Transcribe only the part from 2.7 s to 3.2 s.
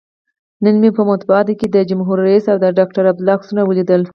ډاکتر